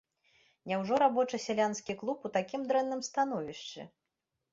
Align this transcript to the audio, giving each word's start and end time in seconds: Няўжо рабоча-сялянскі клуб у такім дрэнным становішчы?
Няўжо 0.69 0.95
рабоча-сялянскі 1.03 1.95
клуб 1.99 2.25
у 2.29 2.31
такім 2.39 2.61
дрэнным 2.71 3.05
становішчы? 3.09 3.87